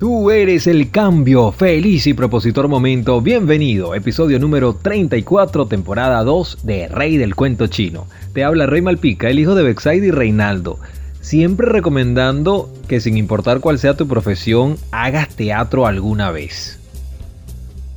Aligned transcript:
Tú 0.00 0.30
eres 0.30 0.66
el 0.66 0.90
cambio, 0.90 1.52
feliz 1.52 2.06
y 2.06 2.14
propositor 2.14 2.68
momento. 2.68 3.20
Bienvenido, 3.20 3.94
episodio 3.94 4.38
número 4.38 4.72
34, 4.72 5.66
temporada 5.66 6.24
2 6.24 6.60
de 6.62 6.88
Rey 6.88 7.18
del 7.18 7.34
Cuento 7.34 7.66
Chino. 7.66 8.06
Te 8.32 8.42
habla 8.42 8.64
Rey 8.64 8.80
Malpica, 8.80 9.28
el 9.28 9.38
hijo 9.38 9.54
de 9.54 9.62
Bexaide 9.62 10.06
y 10.06 10.10
Reinaldo. 10.10 10.78
Siempre 11.20 11.66
recomendando 11.66 12.72
que 12.88 13.02
sin 13.02 13.18
importar 13.18 13.60
cuál 13.60 13.78
sea 13.78 13.94
tu 13.94 14.08
profesión, 14.08 14.78
hagas 14.90 15.28
teatro 15.36 15.86
alguna 15.86 16.30
vez. 16.30 16.80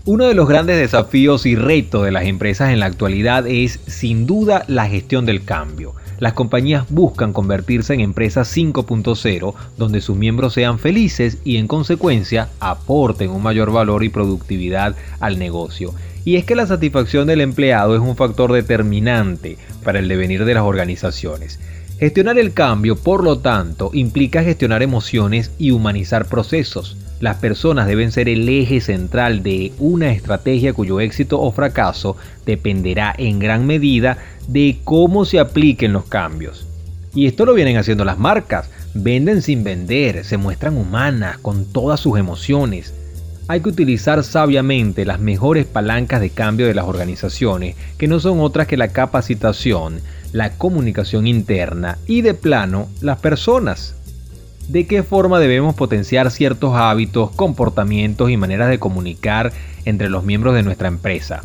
Uno 0.04 0.26
de 0.26 0.34
los 0.34 0.50
grandes 0.50 0.76
desafíos 0.76 1.46
y 1.46 1.56
retos 1.56 2.04
de 2.04 2.12
las 2.12 2.26
empresas 2.26 2.72
en 2.72 2.82
la 2.82 2.88
actualidad 2.88 3.48
es 3.48 3.80
sin 3.88 4.28
duda 4.28 4.66
la 4.68 4.90
gestión 4.90 5.26
del 5.26 5.46
cambio 5.46 5.94
las 6.24 6.32
compañías 6.32 6.86
buscan 6.90 7.34
convertirse 7.34 7.94
en 7.94 8.00
empresas 8.00 8.56
5.0 8.56 9.54
donde 9.78 10.00
sus 10.00 10.16
miembros 10.16 10.54
sean 10.54 10.80
felices 10.80 11.40
y 11.44 11.58
en 11.58 11.68
consecuencia 11.68 12.48
aporten 12.62 13.30
un 13.30 13.44
mayor 13.44 13.74
valor 13.74 14.06
y 14.06 14.10
productividad 14.10 14.96
al 15.20 15.38
negocio. 15.38 15.94
Y 16.24 16.38
es 16.38 16.46
que 16.46 16.56
la 16.56 16.66
satisfacción 16.66 17.28
del 17.28 17.42
empleado 17.42 17.94
es 17.94 18.00
un 18.00 18.16
factor 18.16 18.54
determinante 18.54 19.58
para 19.84 20.00
el 20.00 20.08
devenir 20.08 20.46
de 20.46 20.54
las 20.54 20.64
organizaciones. 20.64 21.60
Gestionar 22.00 22.40
el 22.40 22.54
cambio, 22.54 22.96
por 22.96 23.22
lo 23.22 23.40
tanto, 23.40 23.92
implica 23.92 24.44
gestionar 24.44 24.82
emociones 24.82 25.52
y 25.58 25.72
humanizar 25.72 26.28
procesos. 26.28 26.96
Las 27.24 27.38
personas 27.38 27.88
deben 27.88 28.12
ser 28.12 28.28
el 28.28 28.50
eje 28.50 28.82
central 28.82 29.44
de 29.44 29.72
una 29.80 30.12
estrategia 30.12 30.74
cuyo 30.74 31.00
éxito 31.00 31.40
o 31.40 31.54
fracaso 31.54 32.18
dependerá 32.46 33.16
en 33.18 33.40
gran 33.40 33.66
medida 33.66 34.18
de 34.50 34.80
cómo 34.84 35.24
se 35.24 35.40
apliquen 35.40 35.94
los 35.94 36.04
cambios. 36.04 36.68
Y 37.16 37.28
esto 37.28 37.46
lo 37.46 37.54
vienen 37.54 37.78
haciendo 37.78 38.04
las 38.04 38.20
marcas. 38.20 38.70
Venden 38.94 39.42
sin 39.42 39.64
vender, 39.64 40.26
se 40.26 40.36
muestran 40.36 40.76
humanas, 40.76 41.38
con 41.38 41.64
todas 41.64 42.02
sus 42.02 42.20
emociones. 42.20 42.94
Hay 43.48 43.62
que 43.62 43.70
utilizar 43.70 44.22
sabiamente 44.26 45.06
las 45.06 45.22
mejores 45.22 45.66
palancas 45.66 46.20
de 46.20 46.30
cambio 46.30 46.68
de 46.68 46.74
las 46.74 46.84
organizaciones, 46.84 47.78
que 47.98 48.10
no 48.10 48.20
son 48.20 48.42
otras 48.42 48.68
que 48.68 48.76
la 48.76 48.90
capacitación, 48.90 50.02
la 50.34 50.58
comunicación 50.58 51.26
interna 51.28 52.00
y 52.06 52.20
de 52.20 52.34
plano 52.34 52.90
las 53.00 53.20
personas 53.20 53.96
de 54.68 54.88
qué 54.88 55.04
forma 55.04 55.40
debemos 55.40 55.76
potenciar 55.76 56.32
ciertos 56.32 56.76
hábitos, 56.76 57.32
comportamientos 57.32 58.30
y 58.30 58.38
maneras 58.38 58.70
de 58.70 58.80
comunicar 58.80 59.52
entre 59.86 60.10
los 60.10 60.24
miembros 60.24 60.56
de 60.56 60.64
nuestra 60.64 60.88
empresa. 60.88 61.44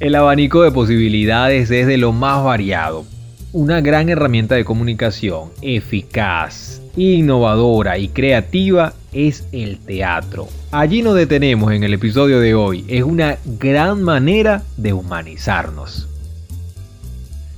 El 0.00 0.14
abanico 0.14 0.62
de 0.62 0.72
posibilidades 0.72 1.70
es 1.70 1.86
de 1.86 1.96
lo 1.96 2.12
más 2.12 2.42
variado. 2.44 3.04
Una 3.52 3.80
gran 3.80 4.08
herramienta 4.08 4.54
de 4.54 4.64
comunicación 4.64 5.50
eficaz, 5.60 6.80
innovadora 6.96 7.98
y 7.98 8.08
creativa 8.08 8.94
es 9.12 9.46
el 9.52 9.78
teatro. 9.78 10.48
Allí 10.70 11.02
nos 11.02 11.14
detenemos 11.14 11.72
en 11.72 11.84
el 11.84 11.94
episodio 11.94 12.40
de 12.40 12.54
hoy. 12.54 12.84
Es 12.88 13.02
una 13.02 13.38
gran 13.44 14.02
manera 14.02 14.62
de 14.76 14.92
humanizarnos. 14.92 16.08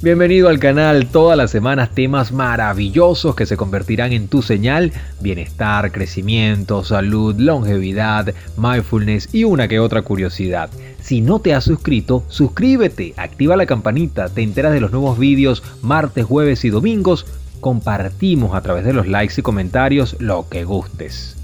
Bienvenido 0.05 0.51
al 0.51 0.59
canal, 0.59 1.07
todas 1.07 1.35
las 1.35 1.51
semanas 1.51 1.95
temas 1.95 2.31
maravillosos 2.31 3.35
que 3.35 3.47
se 3.47 3.57
convertirán 3.57 4.13
en 4.13 4.29
tu 4.29 4.43
señal, 4.43 4.93
bienestar, 5.23 5.93
crecimiento, 5.93 6.85
salud, 6.85 7.35
longevidad, 7.39 8.35
mindfulness 8.59 9.31
y 9.33 9.45
una 9.45 9.67
que 9.67 9.81
otra 9.81 10.03
curiosidad. 10.03 10.69
Si 11.01 11.23
no 11.23 11.39
te 11.39 11.55
has 11.55 11.65
suscrito, 11.65 12.23
suscríbete, 12.29 13.15
activa 13.17 13.57
la 13.57 13.65
campanita, 13.65 14.29
te 14.29 14.43
enteras 14.43 14.75
de 14.75 14.83
los 14.83 14.93
nuevos 14.93 15.19
vídeos 15.19 15.63
martes, 15.81 16.27
jueves 16.27 16.67
y 16.67 16.69
domingos, 16.69 17.25
compartimos 17.61 18.55
a 18.55 18.61
través 18.61 18.85
de 18.85 18.93
los 18.93 19.09
likes 19.09 19.37
y 19.39 19.43
comentarios 19.43 20.17
lo 20.19 20.51
que 20.51 20.65
gustes. 20.65 21.39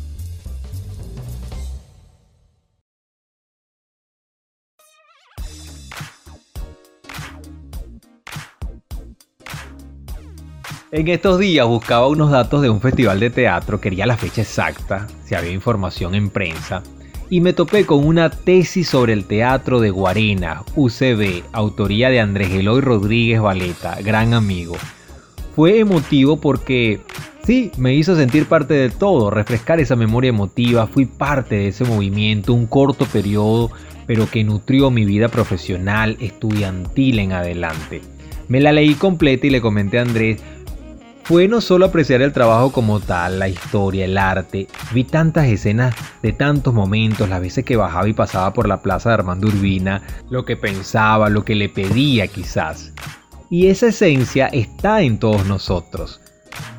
En 10.92 11.06
estos 11.06 11.38
días 11.38 11.68
buscaba 11.68 12.08
unos 12.08 12.32
datos 12.32 12.62
de 12.62 12.68
un 12.68 12.80
festival 12.80 13.20
de 13.20 13.30
teatro, 13.30 13.80
quería 13.80 14.06
la 14.06 14.16
fecha 14.16 14.42
exacta, 14.42 15.06
si 15.24 15.36
había 15.36 15.52
información 15.52 16.16
en 16.16 16.30
prensa, 16.30 16.82
y 17.28 17.40
me 17.40 17.52
topé 17.52 17.86
con 17.86 18.04
una 18.04 18.28
tesis 18.28 18.88
sobre 18.88 19.12
el 19.12 19.24
teatro 19.24 19.78
de 19.78 19.90
Guarena, 19.90 20.64
UCB, 20.74 21.44
autoría 21.52 22.10
de 22.10 22.18
Andrés 22.18 22.50
Eloy 22.50 22.80
Rodríguez 22.80 23.40
Valeta, 23.40 24.00
gran 24.02 24.34
amigo. 24.34 24.74
Fue 25.54 25.78
emotivo 25.78 26.40
porque, 26.40 26.98
sí, 27.44 27.70
me 27.76 27.94
hizo 27.94 28.16
sentir 28.16 28.46
parte 28.46 28.74
de 28.74 28.90
todo, 28.90 29.30
refrescar 29.30 29.78
esa 29.78 29.94
memoria 29.94 30.30
emotiva, 30.30 30.88
fui 30.88 31.06
parte 31.06 31.54
de 31.54 31.68
ese 31.68 31.84
movimiento, 31.84 32.52
un 32.52 32.66
corto 32.66 33.06
periodo, 33.06 33.70
pero 34.08 34.28
que 34.28 34.42
nutrió 34.42 34.90
mi 34.90 35.04
vida 35.04 35.28
profesional, 35.28 36.16
estudiantil 36.18 37.20
en 37.20 37.30
adelante. 37.30 38.00
Me 38.48 38.58
la 38.58 38.72
leí 38.72 38.94
completa 38.94 39.46
y 39.46 39.50
le 39.50 39.60
comenté 39.60 40.00
a 40.00 40.02
Andrés, 40.02 40.42
fue 41.30 41.46
no 41.46 41.60
solo 41.60 41.84
apreciar 41.84 42.22
el 42.22 42.32
trabajo 42.32 42.72
como 42.72 42.98
tal, 42.98 43.38
la 43.38 43.48
historia, 43.48 44.04
el 44.04 44.18
arte, 44.18 44.66
vi 44.92 45.04
tantas 45.04 45.46
escenas 45.46 45.94
de 46.24 46.32
tantos 46.32 46.74
momentos, 46.74 47.28
las 47.28 47.40
veces 47.40 47.64
que 47.64 47.76
bajaba 47.76 48.08
y 48.08 48.12
pasaba 48.12 48.52
por 48.52 48.66
la 48.66 48.82
plaza 48.82 49.10
de 49.10 49.14
Armando 49.14 49.46
Urbina, 49.46 50.02
lo 50.28 50.44
que 50.44 50.56
pensaba, 50.56 51.28
lo 51.28 51.44
que 51.44 51.54
le 51.54 51.68
pedía 51.68 52.26
quizás. 52.26 52.92
Y 53.48 53.68
esa 53.68 53.86
esencia 53.86 54.48
está 54.48 55.02
en 55.02 55.20
todos 55.20 55.46
nosotros. 55.46 56.20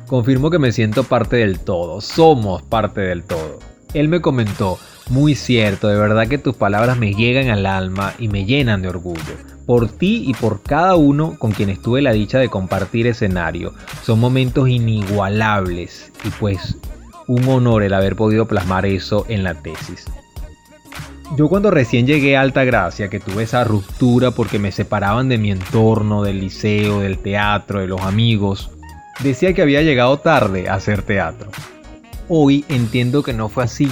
Confirmo 0.06 0.50
que 0.50 0.58
me 0.58 0.70
siento 0.70 1.04
parte 1.04 1.36
del 1.36 1.58
todo, 1.58 2.02
somos 2.02 2.60
parte 2.60 3.00
del 3.00 3.24
todo. 3.24 3.58
Él 3.94 4.10
me 4.10 4.20
comentó, 4.20 4.78
muy 5.08 5.34
cierto, 5.34 5.88
de 5.88 5.96
verdad 5.96 6.28
que 6.28 6.36
tus 6.36 6.56
palabras 6.56 6.98
me 6.98 7.14
llegan 7.14 7.48
al 7.48 7.64
alma 7.64 8.12
y 8.18 8.28
me 8.28 8.44
llenan 8.44 8.82
de 8.82 8.88
orgullo 8.88 9.51
por 9.66 9.88
ti 9.88 10.24
y 10.26 10.34
por 10.34 10.62
cada 10.62 10.96
uno 10.96 11.36
con 11.38 11.52
quien 11.52 11.76
tuve 11.80 12.02
la 12.02 12.12
dicha 12.12 12.38
de 12.38 12.48
compartir 12.48 13.06
escenario. 13.06 13.72
Son 14.02 14.18
momentos 14.18 14.68
inigualables 14.68 16.12
y 16.24 16.30
pues 16.30 16.76
un 17.26 17.48
honor 17.48 17.82
el 17.82 17.94
haber 17.94 18.16
podido 18.16 18.46
plasmar 18.46 18.86
eso 18.86 19.24
en 19.28 19.44
la 19.44 19.54
tesis. 19.54 20.06
Yo 21.36 21.48
cuando 21.48 21.70
recién 21.70 22.06
llegué 22.06 22.36
a 22.36 22.42
Alta 22.42 22.64
Gracia, 22.64 23.08
que 23.08 23.18
tuve 23.18 23.44
esa 23.44 23.64
ruptura 23.64 24.32
porque 24.32 24.58
me 24.58 24.70
separaban 24.70 25.30
de 25.30 25.38
mi 25.38 25.50
entorno, 25.50 26.22
del 26.22 26.40
liceo, 26.40 27.00
del 27.00 27.18
teatro, 27.18 27.80
de 27.80 27.86
los 27.86 28.02
amigos, 28.02 28.70
decía 29.22 29.54
que 29.54 29.62
había 29.62 29.80
llegado 29.80 30.18
tarde 30.18 30.68
a 30.68 30.74
hacer 30.74 31.02
teatro. 31.02 31.50
Hoy 32.28 32.66
entiendo 32.68 33.22
que 33.22 33.32
no 33.32 33.48
fue 33.48 33.64
así. 33.64 33.90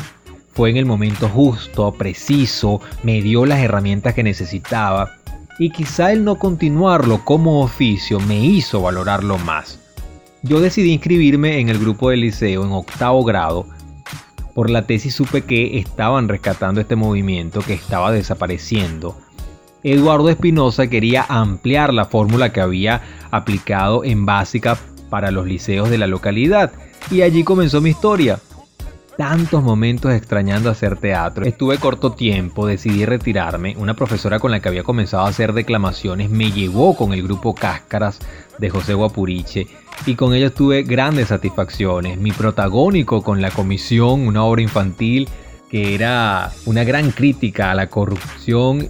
Fue 0.53 0.69
en 0.69 0.77
el 0.77 0.85
momento 0.85 1.29
justo, 1.29 1.91
preciso, 1.93 2.83
me 3.03 3.23
dio 3.23 3.47
las 3.47 3.61
herramientas 3.61 4.13
que 4.13 4.23
necesitaba 4.23 5.20
y 5.61 5.69
quizá 5.69 6.11
el 6.11 6.25
no 6.25 6.37
continuarlo 6.37 7.23
como 7.23 7.61
oficio 7.61 8.19
me 8.19 8.41
hizo 8.41 8.81
valorarlo 8.81 9.37
más. 9.37 9.79
Yo 10.43 10.59
decidí 10.59 10.91
inscribirme 10.91 11.61
en 11.61 11.69
el 11.69 11.79
grupo 11.79 12.09
del 12.09 12.23
liceo 12.23 12.65
en 12.65 12.73
octavo 12.73 13.23
grado. 13.25 13.67
Por 14.55 14.71
la 14.71 14.87
tesis 14.87 15.15
supe 15.15 15.43
que 15.43 15.79
estaban 15.79 16.29
rescatando 16.29 16.81
este 16.81 16.97
movimiento 16.97 17.61
que 17.61 17.75
estaba 17.75 18.11
desapareciendo. 18.11 19.19
Eduardo 19.83 20.31
Espinosa 20.31 20.87
quería 20.87 21.27
ampliar 21.29 21.93
la 21.93 22.07
fórmula 22.07 22.55
que 22.55 22.63
había 22.63 23.03
aplicado 23.31 24.03
en 24.03 24.25
básica 24.25 24.79
para 25.11 25.31
los 25.31 25.47
liceos 25.47 25.91
de 25.91 25.99
la 25.99 26.07
localidad 26.07 26.73
y 27.11 27.21
allí 27.21 27.45
comenzó 27.45 27.83
mi 27.83 27.91
historia 27.91 28.41
tantos 29.21 29.63
momentos 29.63 30.15
extrañando 30.15 30.71
hacer 30.71 30.97
teatro. 30.97 31.45
Estuve 31.45 31.77
corto 31.77 32.13
tiempo, 32.13 32.67
decidí 32.67 33.05
retirarme. 33.05 33.77
Una 33.77 33.93
profesora 33.93 34.39
con 34.39 34.51
la 34.51 34.61
que 34.61 34.71
había 34.71 34.83
comenzado 34.83 35.27
a 35.27 35.29
hacer 35.29 35.53
declamaciones 35.53 36.31
me 36.31 36.51
llevó 36.51 36.97
con 36.97 37.13
el 37.13 37.23
grupo 37.23 37.55
Cáscaras 37.55 38.19
de 38.57 38.71
José 38.71 38.95
Guapuriche 38.95 39.67
y 40.07 40.15
con 40.15 40.33
ellos 40.33 40.55
tuve 40.55 40.85
grandes 40.85 41.29
satisfacciones. 41.29 42.17
Mi 42.17 42.33
protagónico 42.33 43.23
con 43.23 43.43
la 43.43 43.51
comisión, 43.51 44.27
una 44.27 44.43
obra 44.43 44.63
infantil 44.63 45.29
que 45.71 45.95
era 45.95 46.51
una 46.65 46.85
gran 46.85 47.11
crítica 47.11 47.71
a 47.71 47.75
la 47.75 47.89
corrupción 47.91 48.89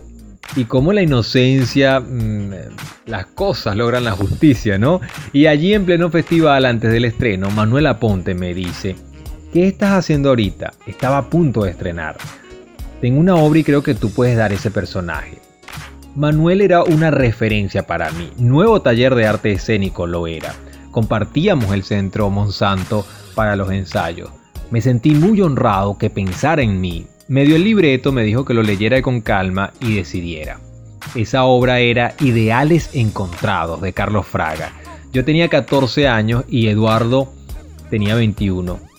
y 0.54 0.64
cómo 0.66 0.92
la 0.92 1.02
inocencia, 1.02 1.98
mm, 1.98 2.52
las 3.06 3.26
cosas 3.26 3.74
logran 3.74 4.04
la 4.04 4.12
justicia, 4.12 4.78
¿no? 4.78 5.00
Y 5.32 5.46
allí 5.46 5.74
en 5.74 5.84
pleno 5.84 6.08
festival, 6.08 6.66
antes 6.66 6.92
del 6.92 7.04
estreno, 7.04 7.50
Manuela 7.50 7.98
Ponte 7.98 8.36
me 8.36 8.54
dice, 8.54 8.94
¿Qué 9.52 9.66
estás 9.66 9.94
haciendo 9.94 10.28
ahorita? 10.28 10.74
Estaba 10.86 11.18
a 11.18 11.28
punto 11.28 11.64
de 11.64 11.72
estrenar. 11.72 12.16
Tengo 13.00 13.18
una 13.18 13.34
obra 13.34 13.58
y 13.58 13.64
creo 13.64 13.82
que 13.82 13.96
tú 13.96 14.12
puedes 14.12 14.36
dar 14.36 14.52
ese 14.52 14.70
personaje. 14.70 15.38
Manuel 16.14 16.60
era 16.60 16.84
una 16.84 17.10
referencia 17.10 17.84
para 17.84 18.12
mí. 18.12 18.30
Nuevo 18.38 18.80
taller 18.80 19.16
de 19.16 19.26
arte 19.26 19.50
escénico 19.50 20.06
lo 20.06 20.28
era. 20.28 20.54
Compartíamos 20.92 21.72
el 21.74 21.82
centro 21.82 22.30
Monsanto 22.30 23.04
para 23.34 23.56
los 23.56 23.72
ensayos. 23.72 24.30
Me 24.70 24.80
sentí 24.80 25.16
muy 25.16 25.40
honrado 25.40 25.98
que 25.98 26.10
pensara 26.10 26.62
en 26.62 26.80
mí. 26.80 27.08
Me 27.26 27.44
dio 27.44 27.56
el 27.56 27.64
libreto, 27.64 28.12
me 28.12 28.22
dijo 28.22 28.44
que 28.44 28.54
lo 28.54 28.62
leyera 28.62 29.02
con 29.02 29.20
calma 29.20 29.72
y 29.80 29.96
decidiera. 29.96 30.60
Esa 31.16 31.42
obra 31.42 31.80
era 31.80 32.14
Ideales 32.20 32.90
Encontrados 32.92 33.80
de 33.80 33.92
Carlos 33.92 34.28
Fraga. 34.28 34.70
Yo 35.12 35.24
tenía 35.24 35.48
14 35.48 36.06
años 36.06 36.44
y 36.48 36.68
Eduardo 36.68 37.32
tenía 37.90 38.14
21. 38.14 38.89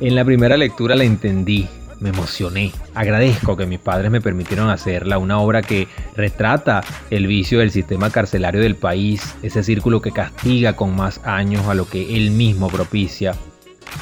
En 0.00 0.14
la 0.14 0.24
primera 0.24 0.56
lectura 0.56 0.96
la 0.96 1.04
entendí, 1.04 1.68
me 2.00 2.10
emocioné. 2.10 2.72
Agradezco 2.94 3.56
que 3.56 3.66
mis 3.66 3.78
padres 3.78 4.10
me 4.10 4.20
permitieron 4.20 4.68
hacerla, 4.68 5.18
una 5.18 5.38
obra 5.38 5.62
que 5.62 5.88
retrata 6.16 6.82
el 7.10 7.26
vicio 7.26 7.60
del 7.60 7.70
sistema 7.70 8.10
carcelario 8.10 8.60
del 8.60 8.76
país, 8.76 9.34
ese 9.42 9.62
círculo 9.62 10.02
que 10.02 10.12
castiga 10.12 10.74
con 10.74 10.94
más 10.94 11.20
años 11.24 11.66
a 11.66 11.74
lo 11.74 11.88
que 11.88 12.16
él 12.16 12.30
mismo 12.30 12.68
propicia. 12.68 13.34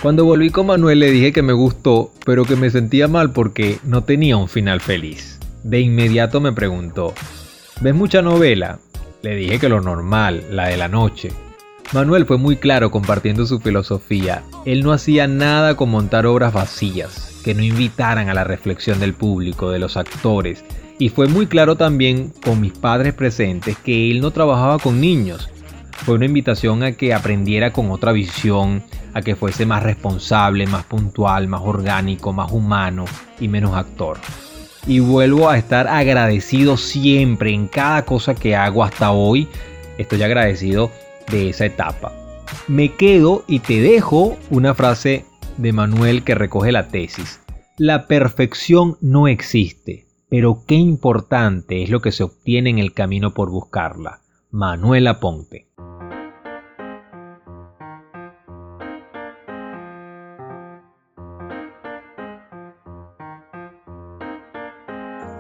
Cuando 0.01 0.25
volví 0.25 0.51
con 0.51 0.67
Manuel 0.67 0.99
le 0.99 1.11
dije 1.11 1.33
que 1.33 1.43
me 1.43 1.53
gustó, 1.53 2.13
pero 2.25 2.45
que 2.45 2.57
me 2.57 2.71
sentía 2.71 3.09
mal 3.09 3.33
porque 3.33 3.79
no 3.85 4.03
tenía 4.03 4.37
un 4.37 4.49
final 4.49 4.81
feliz. 4.81 5.39
De 5.63 5.81
inmediato 5.81 6.41
me 6.41 6.53
preguntó, 6.53 7.15
¿ves 7.81 7.95
mucha 7.95 8.21
novela? 8.21 8.81
Le 9.23 9.37
dije 9.37 9.61
que 9.61 9.69
lo 9.69 9.81
normal, 9.81 10.43
la 10.51 10.67
de 10.67 10.77
la 10.77 10.89
noche. 10.89 11.31
Manuel 11.93 12.25
fue 12.25 12.39
muy 12.39 12.57
claro 12.57 12.91
compartiendo 12.91 13.45
su 13.45 13.61
filosofía. 13.61 14.43
Él 14.65 14.83
no 14.83 14.93
hacía 14.93 15.27
nada 15.27 15.77
con 15.77 15.91
montar 15.91 16.25
obras 16.25 16.55
vacías, 16.55 17.41
que 17.45 17.55
no 17.55 17.63
invitaran 17.63 18.31
a 18.31 18.35
la 18.35 18.45
reflexión 18.45 18.99
del 18.99 19.13
público, 19.13 19.71
de 19.71 19.79
los 19.79 19.99
actores. 19.99 20.65
Y 20.99 21.11
fue 21.11 21.27
muy 21.27 21.47
claro 21.47 21.77
también 21.77 22.33
con 22.45 22.63
mis 22.63 22.73
padres 22.73 23.13
presentes 23.13 23.77
que 23.77 24.11
él 24.11 24.23
no 24.23 24.31
trabajaba 24.31 24.79
con 24.79 25.03
niños. 25.03 25.51
Fue 26.05 26.15
una 26.15 26.25
invitación 26.25 26.83
a 26.83 26.93
que 26.93 27.13
aprendiera 27.13 27.75
con 27.75 27.91
otra 27.91 28.13
visión, 28.13 28.83
a 29.13 29.21
que 29.21 29.37
fuese 29.37 29.67
más 29.67 29.83
responsable, 29.83 30.67
más 30.67 30.85
puntual, 30.85 31.47
más 31.47 31.61
orgánico, 31.63 32.33
más 32.33 32.51
humano 32.53 33.05
y 33.39 33.49
menos 33.49 33.75
actor 33.75 34.19
y 34.87 34.99
vuelvo 34.99 35.49
a 35.49 35.59
estar 35.59 35.87
agradecido 35.87 36.77
siempre 36.77 37.53
en 37.53 37.69
cada 37.69 38.05
cosa 38.05 38.35
que 38.35 38.57
hago 38.57 38.83
hasta 38.83 39.13
hoy. 39.13 39.47
Estoy 39.97 40.23
agradecido 40.23 40.91
de 41.31 41.51
esa 41.51 41.67
etapa. 41.67 42.13
Me 42.69 42.95
quedo 42.95 43.45
y 43.47 43.61
te 43.61 43.81
dejo 43.81 44.37
una 44.51 44.75
frase 44.75 45.25
de 45.57 45.73
Manuel 45.73 46.25
que 46.25 46.35
recoge 46.35 46.73
la 46.73 46.89
tesis. 46.89 47.41
La 47.79 48.07
perfección 48.07 48.97
no 49.01 49.29
existe, 49.29 50.07
pero 50.29 50.65
qué 50.67 50.75
importante 50.75 51.83
es 51.83 51.91
lo 51.91 52.01
que 52.01 52.13
se 52.13 52.23
obtiene 52.23 52.71
en 52.71 52.79
el 52.79 52.93
camino 52.93 53.35
por 53.35 53.51
buscarla. 53.51 54.21
Manuel 54.51 55.07
Aponte. 55.07 55.69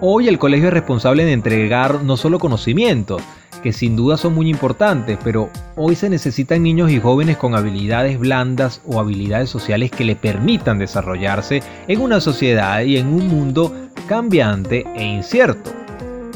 Hoy 0.05 0.26
el 0.26 0.40
colegio 0.40 0.67
es 0.67 0.75
responsable 0.75 1.25
de 1.25 1.32
entregar 1.32 2.02
no 2.02 2.17
solo 2.17 2.40
conocimientos, 2.40 3.23
que 3.62 3.73
sin 3.73 3.94
duda 3.94 4.17
son 4.17 4.34
muy 4.34 4.50
importantes, 4.50 5.17
pero 5.23 5.49
hoy 5.76 5.94
se 5.94 6.10
necesitan 6.10 6.62
niños 6.62 6.90
y 6.90 7.00
jóvenes 7.00 7.36
con 7.36 7.54
habilidades 7.54 8.19
blandas 8.19 8.80
o 8.86 9.00
habilidades 9.00 9.50
sociales 9.50 9.90
que 9.90 10.04
le 10.04 10.16
permitan 10.16 10.78
desarrollarse 10.78 11.62
en 11.88 12.00
una 12.00 12.20
sociedad 12.20 12.82
y 12.82 12.96
en 12.96 13.08
un 13.08 13.28
mundo 13.28 13.74
cambiante 14.06 14.84
e 14.94 15.04
incierto. 15.04 15.70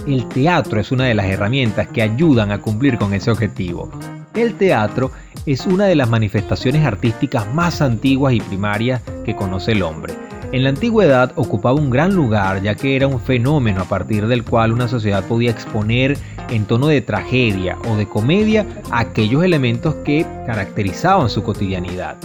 El 0.07 0.29
teatro 0.29 0.81
es 0.81 0.93
una 0.93 1.05
de 1.05 1.15
las 1.15 1.27
herramientas 1.27 1.89
que 1.89 2.03
ayudan 2.03 2.53
a 2.53 2.61
cumplir 2.61 2.97
con 2.97 3.13
ese 3.13 3.31
objetivo. 3.31 3.91
El 4.35 4.55
teatro 4.55 5.11
es 5.47 5.67
una 5.67 5.87
de 5.87 5.97
las 5.97 6.09
manifestaciones 6.09 6.85
artísticas 6.85 7.53
más 7.53 7.83
antiguas 7.83 8.35
y 8.35 8.41
primarias 8.41 9.03
que 9.25 9.35
conoce 9.35 9.73
el 9.73 9.83
hombre 9.83 10.15
en 10.53 10.63
la 10.63 10.71
antigüedad 10.71 11.33
ocupaba 11.37 11.79
un 11.79 11.91
gran 11.91 12.15
lugar 12.15 12.63
ya 12.63 12.75
que 12.75 12.97
era 12.97 13.07
un 13.07 13.21
fenómeno 13.21 13.83
a 13.83 13.85
partir 13.85 14.27
del 14.27 14.45
cual 14.45 14.73
una 14.73 14.89
sociedad 14.89 15.25
podía 15.25 15.51
exponer 15.51 16.17
en 16.51 16.65
tono 16.67 16.89
de 16.89 17.01
tragedia 17.01 17.79
o 17.89 17.97
de 17.97 18.07
comedia 18.07 18.67
aquellos 18.91 19.45
elementos 19.45 19.95
que 19.97 20.27
caracterizaban 20.47 21.29
su 21.29 21.43
cotidianidad. 21.43 22.17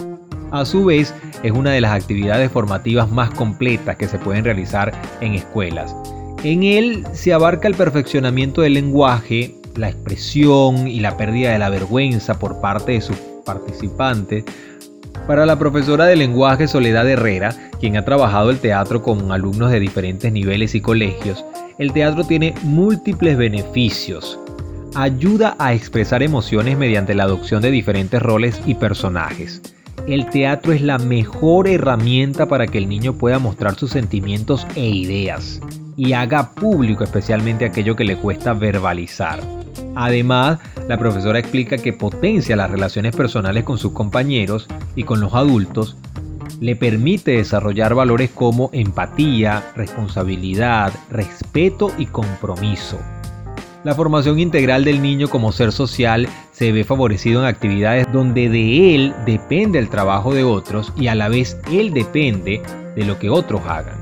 A 0.50 0.64
su 0.64 0.84
vez, 0.84 1.14
es 1.42 1.52
una 1.52 1.70
de 1.70 1.80
las 1.80 1.92
actividades 1.92 2.50
formativas 2.50 3.10
más 3.10 3.30
completas 3.30 3.96
que 3.96 4.06
se 4.06 4.18
pueden 4.18 4.44
realizar 4.44 4.92
en 5.20 5.34
escuelas. 5.34 5.96
En 6.44 6.62
él 6.62 7.06
se 7.12 7.32
abarca 7.32 7.68
el 7.68 7.74
perfeccionamiento 7.74 8.60
del 8.60 8.74
lenguaje, 8.74 9.54
la 9.76 9.88
expresión 9.88 10.88
y 10.88 11.00
la 11.00 11.16
pérdida 11.16 11.52
de 11.52 11.58
la 11.58 11.70
vergüenza 11.70 12.38
por 12.38 12.60
parte 12.60 12.92
de 12.92 13.00
sus 13.00 13.16
participantes, 13.46 14.44
para 15.26 15.46
la 15.46 15.58
profesora 15.58 16.04
de 16.06 16.16
lenguaje 16.16 16.66
Soledad 16.66 17.08
Herrera, 17.08 17.54
quien 17.80 17.96
ha 17.96 18.04
trabajado 18.04 18.50
el 18.50 18.58
teatro 18.58 19.02
con 19.02 19.30
alumnos 19.30 19.70
de 19.70 19.80
diferentes 19.80 20.32
niveles 20.32 20.74
y 20.74 20.80
colegios, 20.80 21.44
el 21.82 21.92
teatro 21.92 22.22
tiene 22.22 22.54
múltiples 22.62 23.36
beneficios. 23.36 24.38
Ayuda 24.94 25.56
a 25.58 25.74
expresar 25.74 26.22
emociones 26.22 26.78
mediante 26.78 27.12
la 27.12 27.24
adopción 27.24 27.60
de 27.60 27.72
diferentes 27.72 28.22
roles 28.22 28.60
y 28.66 28.76
personajes. 28.76 29.60
El 30.06 30.30
teatro 30.30 30.72
es 30.72 30.80
la 30.80 30.98
mejor 30.98 31.66
herramienta 31.66 32.46
para 32.46 32.68
que 32.68 32.78
el 32.78 32.88
niño 32.88 33.14
pueda 33.14 33.40
mostrar 33.40 33.74
sus 33.74 33.90
sentimientos 33.90 34.64
e 34.76 34.88
ideas 34.88 35.60
y 35.96 36.12
haga 36.12 36.54
público 36.54 37.02
especialmente 37.02 37.64
aquello 37.64 37.96
que 37.96 38.04
le 38.04 38.16
cuesta 38.16 38.52
verbalizar. 38.52 39.40
Además, 39.96 40.60
la 40.88 40.98
profesora 40.98 41.40
explica 41.40 41.78
que 41.78 41.92
potencia 41.92 42.54
las 42.54 42.70
relaciones 42.70 43.16
personales 43.16 43.64
con 43.64 43.78
sus 43.78 43.92
compañeros 43.92 44.68
y 44.94 45.02
con 45.02 45.20
los 45.20 45.34
adultos, 45.34 45.96
le 46.62 46.76
permite 46.76 47.32
desarrollar 47.32 47.92
valores 47.92 48.30
como 48.30 48.70
empatía, 48.72 49.72
responsabilidad, 49.74 50.92
respeto 51.10 51.90
y 51.98 52.06
compromiso. 52.06 53.00
La 53.82 53.96
formación 53.96 54.38
integral 54.38 54.84
del 54.84 55.02
niño 55.02 55.28
como 55.28 55.50
ser 55.50 55.72
social 55.72 56.28
se 56.52 56.70
ve 56.70 56.84
favorecido 56.84 57.40
en 57.40 57.48
actividades 57.48 58.06
donde 58.12 58.48
de 58.48 58.94
él 58.94 59.12
depende 59.26 59.80
el 59.80 59.88
trabajo 59.88 60.32
de 60.32 60.44
otros 60.44 60.92
y 60.96 61.08
a 61.08 61.16
la 61.16 61.28
vez 61.28 61.58
él 61.72 61.92
depende 61.92 62.62
de 62.94 63.04
lo 63.06 63.18
que 63.18 63.28
otros 63.28 63.62
hagan 63.66 63.98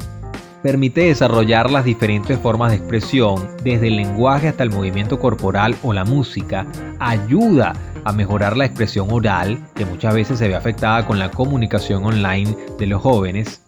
permite 0.63 1.03
desarrollar 1.03 1.71
las 1.71 1.85
diferentes 1.85 2.39
formas 2.39 2.71
de 2.71 2.77
expresión, 2.77 3.49
desde 3.65 3.89
el 3.89 3.97
lenguaje 3.97 4.49
hasta 4.49 4.63
el 4.63 4.71
movimiento 4.71 5.19
corporal 5.19 5.77
o 5.83 5.93
la 5.93 6.05
música, 6.05 6.67
ayuda 6.99 7.73
a 8.05 8.13
mejorar 8.13 8.57
la 8.57 8.65
expresión 8.65 9.09
oral, 9.11 9.59
que 9.75 9.85
muchas 9.85 10.15
veces 10.15 10.39
se 10.39 10.49
ve 10.49 10.55
afectada 10.55 11.07
con 11.07 11.19
la 11.19 11.31
comunicación 11.31 12.05
online 12.05 12.57
de 12.79 12.87
los 12.87 13.03
jóvenes. 13.03 13.63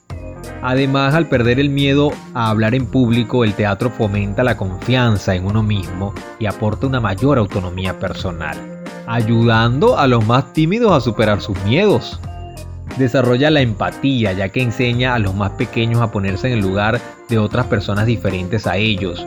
Además, 0.62 1.14
al 1.14 1.28
perder 1.28 1.58
el 1.58 1.70
miedo 1.70 2.12
a 2.34 2.48
hablar 2.48 2.74
en 2.74 2.86
público, 2.86 3.42
el 3.42 3.54
teatro 3.54 3.90
fomenta 3.90 4.44
la 4.44 4.56
confianza 4.56 5.34
en 5.34 5.46
uno 5.46 5.62
mismo 5.62 6.14
y 6.38 6.46
aporta 6.46 6.86
una 6.86 7.00
mayor 7.00 7.38
autonomía 7.38 7.98
personal, 7.98 8.56
ayudando 9.06 9.98
a 9.98 10.06
los 10.06 10.24
más 10.24 10.52
tímidos 10.52 10.92
a 10.92 11.00
superar 11.00 11.40
sus 11.40 11.60
miedos. 11.64 12.20
Desarrolla 12.96 13.50
la 13.50 13.60
empatía 13.60 14.32
ya 14.32 14.50
que 14.50 14.62
enseña 14.62 15.14
a 15.14 15.18
los 15.18 15.34
más 15.34 15.52
pequeños 15.52 16.00
a 16.00 16.12
ponerse 16.12 16.46
en 16.46 16.54
el 16.54 16.60
lugar 16.60 17.00
de 17.28 17.38
otras 17.38 17.66
personas 17.66 18.06
diferentes 18.06 18.66
a 18.66 18.76
ellos. 18.76 19.26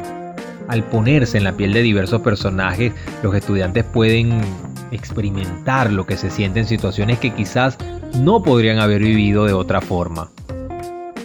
Al 0.68 0.84
ponerse 0.84 1.38
en 1.38 1.44
la 1.44 1.56
piel 1.56 1.74
de 1.74 1.82
diversos 1.82 2.22
personajes, 2.22 2.94
los 3.22 3.36
estudiantes 3.36 3.84
pueden 3.84 4.42
experimentar 4.92 5.92
lo 5.92 6.06
que 6.06 6.18
se 6.18 6.30
siente 6.30 6.60
en 6.60 6.66
situaciones 6.66 7.20
que 7.20 7.34
quizás 7.34 7.78
no 8.20 8.42
podrían 8.42 8.80
haber 8.80 9.02
vivido 9.02 9.46
de 9.46 9.54
otra 9.54 9.82
forma. 9.82 10.30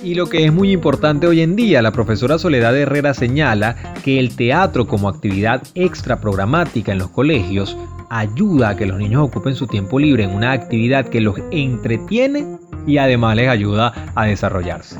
Y 0.02 0.14
lo 0.14 0.28
que 0.28 0.46
es 0.46 0.52
muy 0.52 0.72
importante 0.72 1.26
hoy 1.26 1.42
en 1.42 1.56
día, 1.56 1.82
la 1.82 1.92
profesora 1.92 2.38
Soledad 2.38 2.76
Herrera 2.76 3.12
señala 3.12 3.76
que 4.02 4.18
el 4.18 4.34
teatro 4.34 4.86
como 4.86 5.08
actividad 5.08 5.62
extra 5.74 6.20
programática 6.20 6.92
en 6.92 6.98
los 6.98 7.10
colegios 7.10 7.76
ayuda 8.08 8.70
a 8.70 8.76
que 8.76 8.86
los 8.86 8.98
niños 8.98 9.22
ocupen 9.22 9.54
su 9.54 9.66
tiempo 9.66 9.98
libre 9.98 10.24
en 10.24 10.30
una 10.30 10.52
actividad 10.52 11.06
que 11.08 11.20
los 11.20 11.36
entretiene 11.50 12.58
y 12.86 12.96
además 12.96 13.36
les 13.36 13.48
ayuda 13.48 14.12
a 14.14 14.24
desarrollarse. 14.24 14.98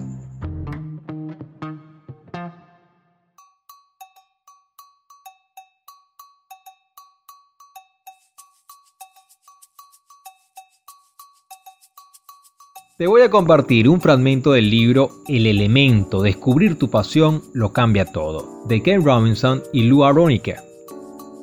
Te 13.01 13.07
voy 13.07 13.23
a 13.23 13.31
compartir 13.31 13.89
un 13.89 13.99
fragmento 13.99 14.53
del 14.53 14.69
libro 14.69 15.23
El 15.27 15.47
elemento, 15.47 16.21
descubrir 16.21 16.79
tu 16.79 16.91
pasión 16.91 17.43
lo 17.55 17.73
cambia 17.73 18.05
todo, 18.05 18.63
de 18.69 18.83
Ken 18.83 19.03
Robinson 19.03 19.63
y 19.73 19.85
Lou 19.85 20.05
Aronica. 20.05 20.63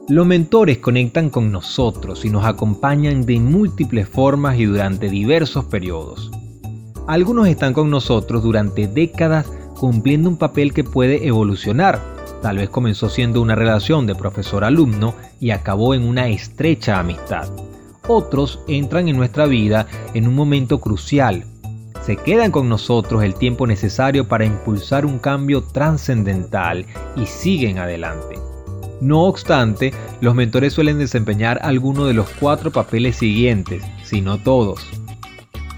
Los 0.08 0.28
mentores 0.28 0.78
conectan 0.78 1.32
con 1.32 1.52
nosotros 1.52 2.26
y 2.26 2.30
nos 2.30 2.46
acompañan 2.46 3.26
de 3.26 3.40
múltiples 3.40 4.08
formas 4.08 4.60
y 4.60 4.66
durante 4.66 5.10
diversos 5.10 5.66
periodos. 5.66 6.30
Algunos 7.08 7.48
están 7.48 7.74
con 7.74 7.90
nosotros 7.90 8.44
durante 8.44 8.88
décadas 8.88 9.52
cumpliendo 9.80 10.30
un 10.30 10.38
papel 10.38 10.74
que 10.74 10.84
puede 10.84 11.26
evolucionar. 11.26 12.00
Tal 12.44 12.58
vez 12.58 12.70
comenzó 12.70 13.10
siendo 13.10 13.42
una 13.42 13.56
relación 13.56 14.06
de 14.06 14.14
profesor-alumno 14.14 15.16
y 15.40 15.50
acabó 15.50 15.96
en 15.96 16.04
una 16.04 16.28
estrecha 16.28 17.00
amistad. 17.00 17.50
Otros 18.08 18.60
entran 18.68 19.08
en 19.08 19.18
nuestra 19.18 19.46
vida 19.46 19.88
en 20.14 20.28
un 20.28 20.36
momento 20.36 20.80
crucial. 20.80 21.46
Se 22.02 22.16
quedan 22.16 22.52
con 22.52 22.70
nosotros 22.70 23.24
el 23.24 23.36
tiempo 23.36 23.68
necesario 23.68 24.28
para 24.28 24.46
impulsar 24.46 25.06
un 25.06 25.20
cambio 25.20 25.62
trascendental 25.62 26.86
y 27.18 27.26
siguen 27.26 27.80
adelante. 27.80 28.40
No 29.02 29.24
obstante, 29.24 29.94
los 30.22 30.34
mentores 30.34 30.74
suelen 30.74 31.00
desempeñar 31.00 31.60
alguno 31.62 32.06
de 32.06 32.14
los 32.14 32.30
cuatro 32.40 32.72
papeles 32.72 33.18
siguientes, 33.18 33.84
si 34.04 34.22
no 34.22 34.38
todos. 34.38 34.88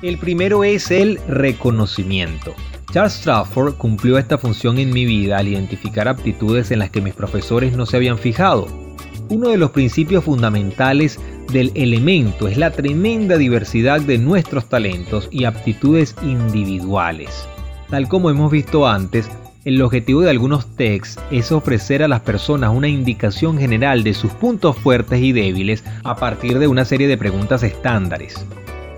El 0.01 0.17
primero 0.17 0.63
es 0.63 0.91
el 0.91 1.19
reconocimiento. 1.27 2.53
Charles 2.93 3.13
Strafford 3.13 3.75
cumplió 3.75 4.17
esta 4.17 4.37
función 4.37 4.79
en 4.79 4.91
mi 4.91 5.05
vida 5.05 5.37
al 5.37 5.47
identificar 5.47 6.07
aptitudes 6.07 6.71
en 6.71 6.79
las 6.79 6.89
que 6.89 7.01
mis 7.01 7.13
profesores 7.13 7.75
no 7.75 7.85
se 7.85 7.97
habían 7.97 8.17
fijado. 8.17 8.67
Uno 9.29 9.49
de 9.49 9.57
los 9.57 9.71
principios 9.71 10.23
fundamentales 10.23 11.19
del 11.51 11.71
elemento 11.75 12.47
es 12.47 12.57
la 12.57 12.71
tremenda 12.71 13.37
diversidad 13.37 14.01
de 14.01 14.17
nuestros 14.17 14.69
talentos 14.69 15.27
y 15.31 15.45
aptitudes 15.45 16.15
individuales. 16.21 17.47
Tal 17.89 18.07
como 18.07 18.29
hemos 18.29 18.51
visto 18.51 18.87
antes, 18.87 19.29
el 19.65 19.81
objetivo 19.81 20.21
de 20.21 20.29
algunos 20.29 20.75
texts 20.75 21.21
es 21.31 21.51
ofrecer 21.51 22.03
a 22.03 22.07
las 22.07 22.21
personas 22.21 22.71
una 22.73 22.87
indicación 22.87 23.57
general 23.57 24.03
de 24.03 24.13
sus 24.13 24.31
puntos 24.31 24.77
fuertes 24.77 25.21
y 25.21 25.31
débiles 25.31 25.83
a 26.03 26.15
partir 26.15 26.59
de 26.59 26.67
una 26.67 26.85
serie 26.85 27.07
de 27.07 27.17
preguntas 27.17 27.63
estándares. 27.63 28.45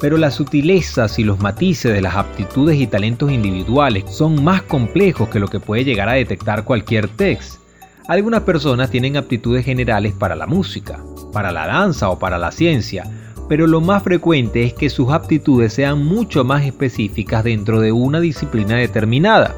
Pero 0.02 0.18
las 0.18 0.36
sutilezas 0.36 1.20
y 1.20 1.24
los 1.24 1.40
matices 1.40 1.94
de 1.94 2.02
las 2.02 2.16
aptitudes 2.16 2.80
y 2.80 2.88
talentos 2.88 3.32
individuales 3.32 4.04
son 4.10 4.44
más 4.44 4.62
complejos 4.64 5.30
que 5.30 5.40
lo 5.40 5.48
que 5.48 5.60
puede 5.60 5.86
llegar 5.86 6.10
a 6.10 6.14
detectar 6.14 6.64
cualquier 6.64 7.08
text. 7.08 7.61
Algunas 8.08 8.42
personas 8.42 8.90
tienen 8.90 9.16
aptitudes 9.16 9.64
generales 9.64 10.14
para 10.14 10.36
la 10.36 10.48
música, 10.48 11.00
para 11.32 11.52
la 11.52 11.68
danza 11.68 12.10
o 12.10 12.20
para 12.20 12.38
la 12.38 12.52
ciencia, 12.52 13.06
pero 13.48 13.68
lo 13.68 13.82
más 13.82 14.04
frecuente 14.04 14.64
es 14.64 14.74
que 14.74 14.90
sus 14.90 15.12
aptitudes 15.12 15.74
sean 15.74 16.04
mucho 16.04 16.44
más 16.44 16.66
específicas 16.66 17.44
dentro 17.44 17.80
de 17.80 17.92
una 17.92 18.20
disciplina 18.20 18.76
determinada. 18.76 19.56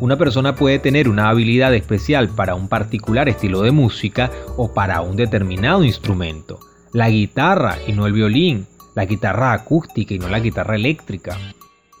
Una 0.00 0.18
persona 0.18 0.56
puede 0.56 0.80
tener 0.80 1.08
una 1.08 1.28
habilidad 1.28 1.72
especial 1.74 2.28
para 2.28 2.56
un 2.56 2.68
particular 2.68 3.28
estilo 3.28 3.62
de 3.62 3.70
música 3.70 4.30
o 4.56 4.74
para 4.74 5.00
un 5.00 5.16
determinado 5.16 5.84
instrumento. 5.84 6.58
La 6.92 7.08
guitarra 7.08 7.78
y 7.86 7.92
no 7.92 8.06
el 8.06 8.12
violín, 8.12 8.66
la 8.94 9.06
guitarra 9.06 9.52
acústica 9.52 10.14
y 10.14 10.18
no 10.18 10.28
la 10.28 10.40
guitarra 10.40 10.74
eléctrica. 10.74 11.38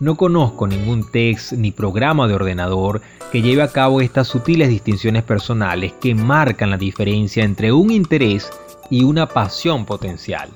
No 0.02 0.16
conozco 0.16 0.66
ningún 0.66 1.08
text 1.08 1.52
ni 1.52 1.70
programa 1.70 2.26
de 2.26 2.34
ordenador 2.34 3.02
que 3.30 3.40
lleve 3.40 3.62
a 3.62 3.68
cabo 3.68 4.00
estas 4.00 4.26
sutiles 4.26 4.68
distinciones 4.68 5.22
personales 5.22 5.92
que 6.00 6.12
marcan 6.16 6.70
la 6.70 6.76
diferencia 6.76 7.44
entre 7.44 7.70
un 7.70 7.92
interés 7.92 8.50
y 8.90 9.04
una 9.04 9.28
pasión 9.28 9.86
potencial. 9.86 10.48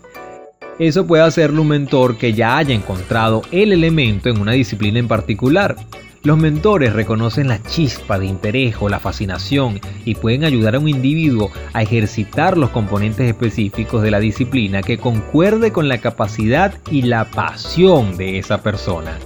Eso 0.81 1.07
puede 1.07 1.23
hacerlo 1.23 1.62
un 1.62 1.69
mentor 1.69 2.19
que 2.19 2.33
ya 2.33 2.57
haya 2.57 2.75
encontrado 2.75 3.43
el 3.53 3.73
elemento 3.73 4.29
en 4.29 4.41
una 4.41 4.50
disciplina 4.50 4.99
en 4.99 5.07
particular. 5.07 5.76
Los 6.25 6.38
mentores 6.38 6.93
reconocen 6.93 7.47
la 7.47 7.62
chispa 7.62 8.19
de 8.19 8.26
interés 8.26 8.75
o 8.81 8.88
la 8.88 8.99
fascinación 8.99 9.79
y 10.05 10.17
pueden 10.17 10.43
ayudar 10.43 10.75
a 10.75 10.81
un 10.81 10.88
individuo 10.88 11.53
a 11.73 11.83
ejercitar 11.83 12.59
los 12.59 12.71
componentes 12.71 13.29
específicos 13.29 14.03
de 14.03 14.11
la 14.11 14.19
disciplina 14.19 14.83
que 14.83 14.99
concuerde 14.99 15.71
con 15.71 15.87
la 15.88 15.99
capacidad 15.99 16.75
y 16.91 17.03
la 17.03 17.26
pasión 17.26 18.17
de 18.17 18.41
esa 18.41 18.61
persona. 18.61 19.17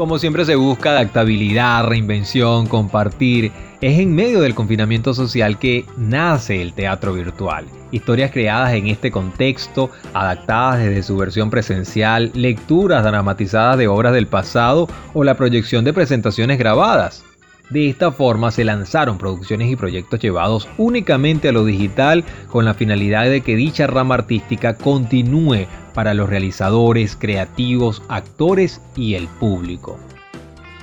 Como 0.00 0.18
siempre 0.18 0.46
se 0.46 0.56
busca 0.56 0.92
adaptabilidad, 0.92 1.84
reinvención, 1.84 2.66
compartir. 2.66 3.52
Es 3.82 3.98
en 3.98 4.14
medio 4.14 4.40
del 4.40 4.54
confinamiento 4.54 5.12
social 5.12 5.58
que 5.58 5.84
nace 5.98 6.62
el 6.62 6.72
teatro 6.72 7.12
virtual. 7.12 7.66
Historias 7.90 8.30
creadas 8.30 8.72
en 8.72 8.86
este 8.86 9.10
contexto, 9.10 9.90
adaptadas 10.14 10.78
desde 10.78 11.02
su 11.02 11.18
versión 11.18 11.50
presencial, 11.50 12.30
lecturas 12.32 13.04
dramatizadas 13.04 13.76
de 13.76 13.88
obras 13.88 14.14
del 14.14 14.26
pasado 14.26 14.88
o 15.12 15.22
la 15.22 15.36
proyección 15.36 15.84
de 15.84 15.92
presentaciones 15.92 16.58
grabadas. 16.58 17.22
De 17.68 17.90
esta 17.90 18.10
forma 18.10 18.50
se 18.52 18.64
lanzaron 18.64 19.18
producciones 19.18 19.70
y 19.70 19.76
proyectos 19.76 20.18
llevados 20.18 20.66
únicamente 20.78 21.50
a 21.50 21.52
lo 21.52 21.66
digital 21.66 22.24
con 22.48 22.64
la 22.64 22.72
finalidad 22.72 23.26
de 23.26 23.42
que 23.42 23.54
dicha 23.54 23.86
rama 23.86 24.14
artística 24.14 24.74
continúe 24.74 25.66
para 26.00 26.14
los 26.14 26.30
realizadores, 26.30 27.14
creativos, 27.14 28.02
actores 28.08 28.80
y 28.96 29.16
el 29.16 29.28
público. 29.28 29.98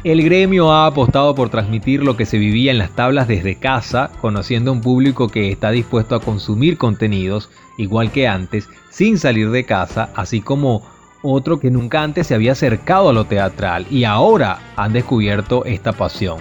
El 0.03 0.21
gremio 0.21 0.71
ha 0.71 0.85
apostado 0.85 1.33
por 1.33 1.49
transmitir 1.49 2.03
lo 2.03 2.15
que 2.15 2.27
se 2.27 2.37
vivía 2.37 2.69
en 2.69 2.77
las 2.77 2.91
tablas 2.91 3.27
desde 3.27 3.55
casa, 3.55 4.11
conociendo 4.21 4.69
a 4.69 4.75
un 4.75 4.81
público 4.81 5.27
que 5.27 5.51
está 5.51 5.71
dispuesto 5.71 6.13
a 6.13 6.19
consumir 6.19 6.77
contenidos, 6.77 7.49
igual 7.79 8.11
que 8.11 8.27
antes, 8.27 8.69
sin 8.91 9.17
salir 9.17 9.49
de 9.49 9.63
casa, 9.63 10.11
así 10.13 10.39
como 10.39 10.83
otro 11.23 11.59
que 11.59 11.71
nunca 11.71 12.03
antes 12.03 12.27
se 12.27 12.35
había 12.35 12.51
acercado 12.51 13.09
a 13.09 13.13
lo 13.13 13.25
teatral 13.25 13.87
y 13.89 14.03
ahora 14.03 14.59
han 14.75 14.93
descubierto 14.93 15.65
esta 15.65 15.93
pasión. 15.93 16.37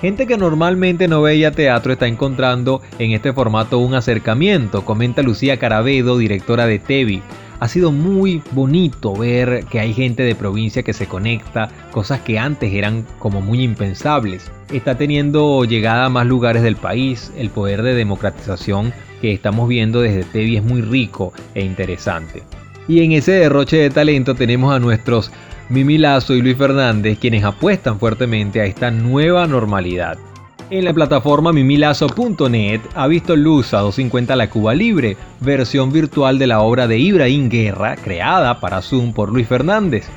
Gente 0.00 0.26
que 0.26 0.36
normalmente 0.36 1.06
no 1.06 1.22
veía 1.22 1.52
teatro 1.52 1.92
está 1.92 2.08
encontrando 2.08 2.82
en 2.98 3.12
este 3.12 3.32
formato 3.32 3.78
un 3.78 3.94
acercamiento, 3.94 4.84
comenta 4.84 5.22
Lucía 5.22 5.60
Carabedo, 5.60 6.18
directora 6.18 6.66
de 6.66 6.80
Tevi. 6.80 7.22
Ha 7.58 7.68
sido 7.68 7.90
muy 7.90 8.42
bonito 8.52 9.14
ver 9.14 9.64
que 9.70 9.80
hay 9.80 9.94
gente 9.94 10.22
de 10.22 10.34
provincia 10.34 10.82
que 10.82 10.92
se 10.92 11.06
conecta, 11.06 11.70
cosas 11.90 12.20
que 12.20 12.38
antes 12.38 12.72
eran 12.72 13.06
como 13.18 13.40
muy 13.40 13.62
impensables. 13.62 14.50
Está 14.70 14.96
teniendo 14.98 15.64
llegada 15.64 16.06
a 16.06 16.10
más 16.10 16.26
lugares 16.26 16.62
del 16.62 16.76
país, 16.76 17.32
el 17.36 17.50
poder 17.50 17.82
de 17.82 17.94
democratización 17.94 18.92
que 19.20 19.32
estamos 19.32 19.68
viendo 19.68 20.00
desde 20.00 20.24
Tevi 20.24 20.56
es 20.56 20.62
muy 20.62 20.82
rico 20.82 21.32
e 21.54 21.64
interesante. 21.64 22.42
Y 22.88 23.02
en 23.02 23.12
ese 23.12 23.32
derroche 23.32 23.78
de 23.78 23.90
talento 23.90 24.34
tenemos 24.34 24.74
a 24.74 24.78
nuestros 24.78 25.32
Mimi 25.68 25.98
Lazo 25.98 26.34
y 26.34 26.42
Luis 26.42 26.56
Fernández, 26.56 27.18
quienes 27.18 27.42
apuestan 27.42 27.98
fuertemente 27.98 28.60
a 28.60 28.66
esta 28.66 28.90
nueva 28.90 29.46
normalidad. 29.46 30.18
En 30.68 30.84
la 30.84 30.92
plataforma 30.92 31.52
mimilazo.net 31.52 32.80
ha 32.96 33.06
visto 33.06 33.36
luz 33.36 33.72
a 33.72 33.78
250 33.78 34.34
La 34.34 34.50
Cuba 34.50 34.74
Libre, 34.74 35.16
versión 35.40 35.92
virtual 35.92 36.40
de 36.40 36.48
la 36.48 36.60
obra 36.60 36.88
de 36.88 36.98
Ibrahim 36.98 37.48
Guerra, 37.48 37.94
creada 37.94 38.58
para 38.58 38.82
Zoom 38.82 39.12
por 39.12 39.32
Luis 39.32 39.46
Fernández. 39.46 40.08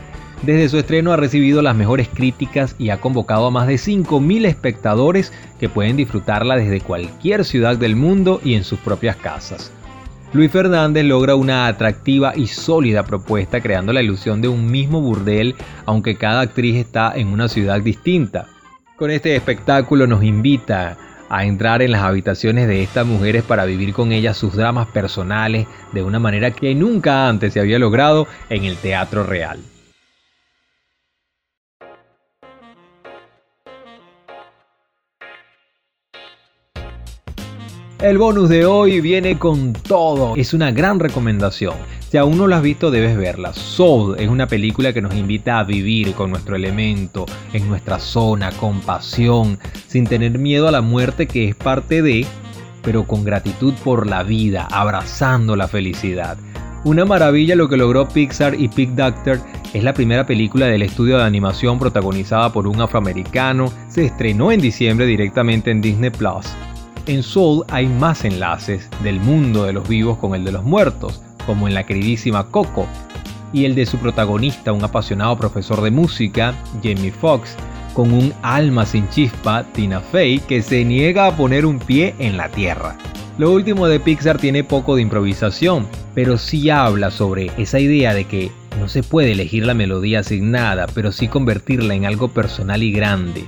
Desde 0.41 0.67
su 0.69 0.79
estreno 0.79 1.11
ha 1.11 1.17
recibido 1.17 1.61
las 1.61 1.75
mejores 1.75 2.09
críticas 2.09 2.75
y 2.79 2.89
ha 2.89 2.99
convocado 2.99 3.45
a 3.45 3.51
más 3.51 3.67
de 3.67 3.75
5.000 3.75 4.47
espectadores 4.47 5.31
que 5.59 5.69
pueden 5.69 5.97
disfrutarla 5.97 6.55
desde 6.55 6.81
cualquier 6.81 7.45
ciudad 7.45 7.77
del 7.77 7.95
mundo 7.95 8.41
y 8.43 8.55
en 8.55 8.63
sus 8.63 8.79
propias 8.79 9.17
casas. 9.17 9.71
Luis 10.33 10.49
Fernández 10.49 11.05
logra 11.05 11.35
una 11.35 11.67
atractiva 11.67 12.33
y 12.35 12.47
sólida 12.47 13.03
propuesta 13.03 13.61
creando 13.61 13.93
la 13.93 14.01
ilusión 14.01 14.41
de 14.41 14.47
un 14.47 14.71
mismo 14.71 14.99
burdel, 14.99 15.53
aunque 15.85 16.15
cada 16.15 16.41
actriz 16.41 16.75
está 16.75 17.13
en 17.15 17.27
una 17.27 17.47
ciudad 17.49 17.81
distinta. 17.81 18.47
Con 18.99 19.11
este 19.11 19.33
espectáculo 19.33 20.07
nos 20.07 20.25
invita 20.25 20.97
a 21.29 21.45
entrar 21.45 21.81
en 21.81 21.93
las 21.93 22.01
habitaciones 22.01 22.67
de 22.67 22.83
estas 22.83 23.05
mujeres 23.05 23.43
para 23.43 23.63
vivir 23.63 23.93
con 23.93 24.11
ellas 24.11 24.35
sus 24.35 24.57
dramas 24.57 24.89
personales 24.89 25.67
de 25.93 26.03
una 26.03 26.19
manera 26.19 26.51
que 26.51 26.75
nunca 26.75 27.29
antes 27.29 27.53
se 27.53 27.61
había 27.61 27.79
logrado 27.79 28.27
en 28.49 28.65
el 28.65 28.75
teatro 28.75 29.23
real. 29.23 29.61
El 38.01 38.17
bonus 38.17 38.49
de 38.49 38.65
hoy 38.65 38.99
viene 38.99 39.39
con 39.39 39.71
todo. 39.71 40.35
Es 40.35 40.53
una 40.53 40.71
gran 40.71 40.99
recomendación. 40.99 41.75
Si 42.09 42.17
aún 42.17 42.39
no 42.39 42.47
lo 42.47 42.55
has 42.55 42.63
visto, 42.63 42.89
debes 42.89 43.15
verla. 43.15 43.53
Soul 43.53 44.15
es 44.17 44.27
una 44.27 44.47
película 44.47 44.93
que 44.93 45.01
nos 45.01 45.13
invita 45.13 45.59
a 45.59 45.63
vivir 45.63 46.15
con 46.15 46.31
nuestro 46.31 46.55
elemento, 46.55 47.27
en 47.53 47.67
nuestra 47.67 47.99
zona, 47.99 48.51
con 48.51 48.81
pasión, 48.81 49.59
sin 49.87 50.07
tener 50.07 50.39
miedo 50.39 50.67
a 50.67 50.71
la 50.71 50.81
muerte 50.81 51.27
que 51.27 51.49
es 51.49 51.55
parte 51.55 52.01
de, 52.01 52.25
pero 52.81 53.05
con 53.05 53.23
gratitud 53.23 53.75
por 53.83 54.07
la 54.07 54.23
vida, 54.23 54.67
abrazando 54.71 55.55
la 55.55 55.67
felicidad. 55.67 56.35
Una 56.83 57.05
maravilla 57.05 57.55
lo 57.55 57.69
que 57.69 57.77
logró 57.77 58.07
Pixar 58.07 58.59
y 58.59 58.69
Pig 58.69 58.95
Doctor 58.95 59.39
es 59.75 59.83
la 59.83 59.93
primera 59.93 60.25
película 60.25 60.65
del 60.65 60.81
estudio 60.81 61.17
de 61.17 61.25
animación 61.25 61.77
protagonizada 61.77 62.51
por 62.51 62.65
un 62.65 62.81
afroamericano. 62.81 63.71
Se 63.87 64.05
estrenó 64.05 64.51
en 64.51 64.61
diciembre 64.61 65.05
directamente 65.05 65.69
en 65.69 65.79
Disney 65.81 66.09
Plus. 66.09 66.47
En 67.05 67.21
Soul 67.21 67.65
hay 67.69 67.85
más 67.85 68.25
enlaces 68.25 68.89
del 69.03 69.19
mundo 69.19 69.65
de 69.65 69.73
los 69.73 69.87
vivos 69.87 70.17
con 70.17 70.33
el 70.33 70.43
de 70.43 70.53
los 70.53 70.63
muertos, 70.63 71.21
como 71.49 71.67
en 71.67 71.73
la 71.73 71.83
queridísima 71.83 72.51
Coco, 72.51 72.85
y 73.51 73.65
el 73.65 73.73
de 73.73 73.87
su 73.87 73.97
protagonista, 73.97 74.71
un 74.71 74.83
apasionado 74.83 75.35
profesor 75.35 75.81
de 75.81 75.89
música, 75.89 76.53
Jamie 76.83 77.11
Foxx, 77.11 77.55
con 77.95 78.13
un 78.13 78.31
alma 78.43 78.85
sin 78.85 79.09
chispa, 79.09 79.63
Tina 79.73 79.99
Fey, 79.99 80.37
que 80.41 80.61
se 80.61 80.85
niega 80.85 81.25
a 81.25 81.35
poner 81.35 81.65
un 81.65 81.79
pie 81.79 82.13
en 82.19 82.37
la 82.37 82.49
tierra. 82.49 82.95
Lo 83.39 83.51
último 83.51 83.87
de 83.87 83.99
Pixar 83.99 84.37
tiene 84.37 84.63
poco 84.63 84.95
de 84.95 85.01
improvisación, 85.01 85.87
pero 86.13 86.37
sí 86.37 86.69
habla 86.69 87.09
sobre 87.09 87.49
esa 87.57 87.79
idea 87.79 88.13
de 88.13 88.25
que 88.25 88.51
no 88.79 88.87
se 88.87 89.01
puede 89.01 89.31
elegir 89.31 89.65
la 89.65 89.73
melodía 89.73 90.19
asignada, 90.19 90.85
pero 90.93 91.11
sí 91.11 91.29
convertirla 91.29 91.95
en 91.95 92.05
algo 92.05 92.27
personal 92.27 92.83
y 92.83 92.91
grande 92.91 93.47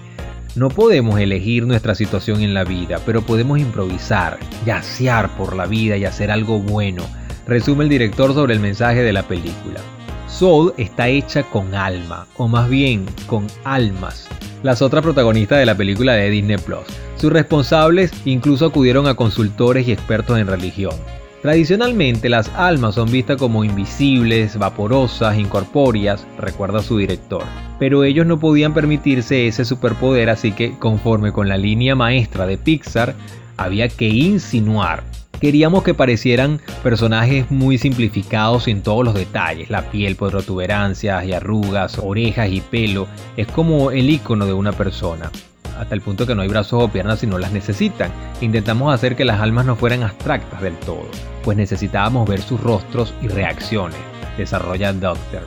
no 0.55 0.69
podemos 0.69 1.19
elegir 1.19 1.65
nuestra 1.65 1.95
situación 1.95 2.41
en 2.41 2.53
la 2.53 2.63
vida, 2.63 2.99
pero 3.05 3.21
podemos 3.21 3.59
improvisar, 3.59 4.37
yacear 4.65 5.29
por 5.37 5.55
la 5.55 5.65
vida 5.65 5.95
y 5.97 6.05
hacer 6.05 6.29
algo 6.29 6.59
bueno, 6.59 7.03
resume 7.47 7.83
el 7.83 7.89
director 7.89 8.33
sobre 8.33 8.53
el 8.53 8.59
mensaje 8.59 9.01
de 9.01 9.13
la 9.13 9.23
película. 9.23 9.79
Soul 10.27 10.73
está 10.77 11.07
hecha 11.07 11.43
con 11.43 11.75
alma, 11.75 12.25
o 12.37 12.47
más 12.47 12.69
bien 12.69 13.05
con 13.27 13.47
almas. 13.63 14.27
Las 14.63 14.81
otras 14.81 15.03
protagonistas 15.03 15.59
de 15.59 15.65
la 15.65 15.75
película 15.75 16.13
de 16.13 16.29
Disney 16.29 16.57
Plus. 16.57 16.85
Sus 17.15 17.31
responsables 17.31 18.11
incluso 18.25 18.65
acudieron 18.65 19.07
a 19.07 19.15
consultores 19.15 19.87
y 19.87 19.91
expertos 19.91 20.39
en 20.39 20.47
religión. 20.47 20.95
Tradicionalmente 21.41 22.29
las 22.29 22.49
almas 22.49 22.95
son 22.95 23.11
vistas 23.11 23.37
como 23.37 23.63
invisibles, 23.63 24.57
vaporosas, 24.57 25.37
incorpóreas, 25.37 26.25
recuerda 26.37 26.83
su 26.83 26.97
director. 26.97 27.43
Pero 27.79 28.03
ellos 28.03 28.27
no 28.27 28.39
podían 28.39 28.75
permitirse 28.75 29.47
ese 29.47 29.65
superpoder, 29.65 30.29
así 30.29 30.51
que 30.51 30.77
conforme 30.77 31.31
con 31.31 31.49
la 31.49 31.57
línea 31.57 31.95
maestra 31.95 32.45
de 32.45 32.59
Pixar, 32.59 33.15
había 33.57 33.89
que 33.89 34.07
insinuar. 34.07 35.03
Queríamos 35.41 35.81
que 35.81 35.95
parecieran 35.95 36.61
personajes 36.83 37.49
muy 37.49 37.79
simplificados 37.79 38.67
en 38.67 38.83
todos 38.83 39.03
los 39.03 39.15
detalles, 39.15 39.71
la 39.71 39.89
piel 39.89 40.15
por 40.15 40.29
protuberancias 40.29 41.25
y 41.25 41.33
arrugas, 41.33 41.97
orejas 41.97 42.51
y 42.51 42.61
pelo, 42.61 43.07
es 43.35 43.47
como 43.47 43.89
el 43.89 44.07
icono 44.11 44.45
de 44.45 44.53
una 44.53 44.71
persona 44.71 45.31
hasta 45.79 45.95
el 45.95 46.01
punto 46.01 46.27
que 46.27 46.35
no 46.35 46.43
hay 46.43 46.47
brazos 46.47 46.83
o 46.83 46.89
piernas 46.89 47.21
si 47.21 47.27
no 47.27 47.39
las 47.39 47.51
necesitan. 47.51 48.11
Intentamos 48.39 48.93
hacer 48.93 49.15
que 49.15 49.25
las 49.25 49.41
almas 49.41 49.65
no 49.65 49.75
fueran 49.75 50.03
abstractas 50.03 50.61
del 50.61 50.75
todo, 50.75 51.09
pues 51.43 51.57
necesitábamos 51.57 52.29
ver 52.29 52.39
sus 52.39 52.61
rostros 52.61 53.11
y 53.23 53.27
reacciones, 53.27 53.97
desarrolla 54.37 54.93
Doctor. 54.93 55.41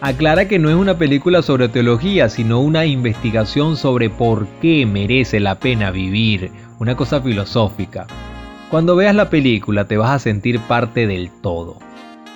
Aclara 0.00 0.48
que 0.48 0.58
no 0.58 0.68
es 0.68 0.74
una 0.74 0.98
película 0.98 1.42
sobre 1.42 1.68
teología, 1.68 2.28
sino 2.28 2.58
una 2.58 2.86
investigación 2.86 3.76
sobre 3.76 4.10
por 4.10 4.48
qué 4.60 4.84
merece 4.84 5.38
la 5.38 5.60
pena 5.60 5.92
vivir, 5.92 6.50
una 6.80 6.96
cosa 6.96 7.20
filosófica. 7.20 8.08
Cuando 8.70 8.96
veas 8.96 9.14
la 9.14 9.30
película 9.30 9.86
te 9.86 9.96
vas 9.96 10.10
a 10.10 10.18
sentir 10.18 10.60
parte 10.60 11.06
del 11.06 11.30
todo, 11.40 11.78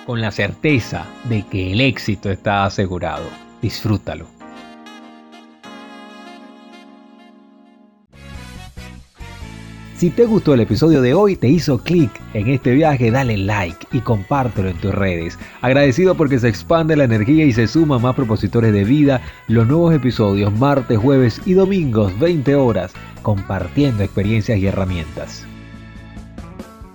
con 0.07 0.19
la 0.19 0.31
certeza 0.31 1.05
de 1.25 1.45
que 1.45 1.73
el 1.73 1.79
éxito 1.79 2.31
está 2.31 2.65
asegurado. 2.65 3.25
Disfrútalo. 3.61 4.25
Si 9.95 10.09
te 10.09 10.25
gustó 10.25 10.55
el 10.55 10.61
episodio 10.61 11.03
de 11.03 11.13
hoy, 11.13 11.35
te 11.35 11.47
hizo 11.47 11.77
clic 11.77 12.09
en 12.33 12.49
este 12.49 12.71
viaje, 12.71 13.11
dale 13.11 13.37
like 13.37 13.85
y 13.91 13.99
compártelo 13.99 14.69
en 14.69 14.77
tus 14.77 14.93
redes. 14.93 15.37
Agradecido 15.61 16.15
porque 16.15 16.39
se 16.39 16.49
expande 16.49 16.95
la 16.95 17.03
energía 17.03 17.45
y 17.45 17.53
se 17.53 17.67
suman 17.67 18.01
más 18.01 18.15
propositores 18.15 18.73
de 18.73 18.83
vida. 18.83 19.21
Los 19.47 19.67
nuevos 19.67 19.93
episodios 19.93 20.51
martes, 20.57 20.97
jueves 20.97 21.39
y 21.45 21.53
domingos 21.53 22.19
20 22.19 22.55
horas, 22.55 22.91
compartiendo 23.21 24.03
experiencias 24.03 24.57
y 24.57 24.65
herramientas. 24.65 25.45